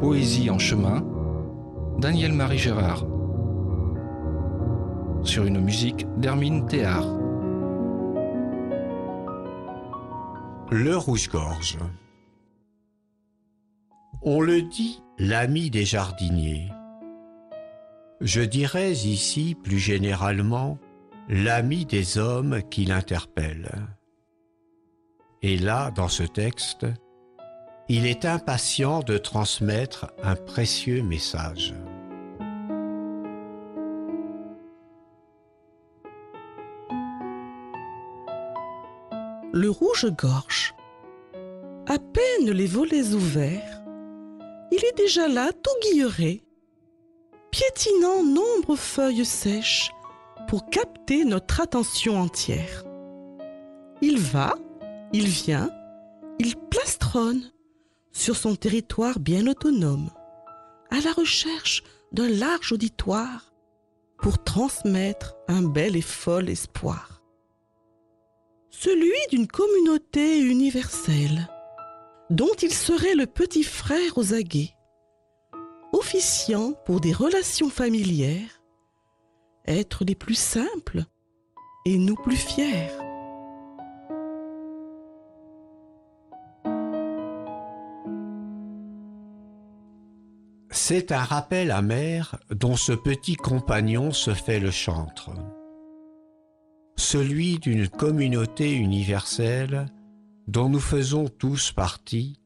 [0.00, 1.04] Poésie en chemin,
[1.98, 3.04] Daniel-Marie Gérard.
[5.24, 7.04] Sur une musique d'Hermine Théard.
[10.70, 11.78] Le rouge-gorge.
[14.22, 16.68] On le dit, l'ami des jardiniers.
[18.20, 20.78] Je dirais ici plus généralement
[21.28, 23.88] l'ami des hommes qui l'interpellent.
[25.42, 26.86] Et là, dans ce texte,
[27.90, 31.74] il est impatient de transmettre un précieux message.
[39.52, 40.74] Le rouge-gorge.
[41.86, 43.82] À peine les volets ouverts,
[44.70, 46.44] il est déjà là tout guilleré,
[47.50, 49.90] piétinant nombre feuilles sèches
[50.48, 52.84] pour capter notre attention entière.
[54.02, 54.54] Il va,
[55.14, 55.70] il vient,
[56.38, 57.50] il plastronne
[58.12, 60.10] sur son territoire bien autonome,
[60.90, 63.52] à la recherche d'un large auditoire
[64.18, 67.22] pour transmettre un bel et fol espoir.
[68.70, 71.48] Celui d'une communauté universelle,
[72.30, 74.74] dont il serait le petit frère aux aguets,
[75.92, 78.62] officiant pour des relations familières,
[79.66, 81.04] être les plus simples
[81.84, 82.88] et nous plus fiers.
[90.80, 95.30] C'est un rappel amer dont ce petit compagnon se fait le chantre.
[96.96, 99.86] Celui d'une communauté universelle
[100.46, 102.38] dont nous faisons tous partie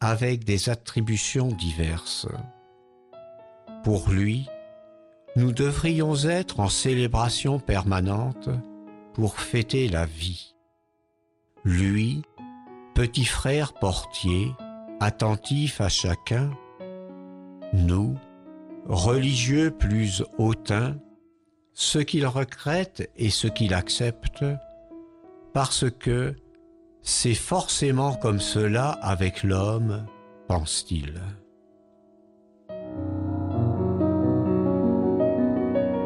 [0.00, 2.28] avec des attributions diverses.
[3.82, 4.46] Pour lui,
[5.34, 8.50] nous devrions être en célébration permanente
[9.14, 10.54] pour fêter la vie.
[11.64, 12.22] Lui,
[12.94, 14.52] petit frère portier,
[15.00, 16.52] attentif à chacun,
[17.74, 18.16] nous,
[18.86, 20.96] religieux plus hautains,
[21.72, 24.44] ce qu'il regrette et ce qu'il accepte,
[25.52, 26.34] parce que
[27.02, 30.06] c'est forcément comme cela avec l'homme,
[30.48, 31.20] pense-t-il.